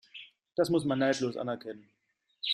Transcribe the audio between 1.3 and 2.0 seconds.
anerkennen.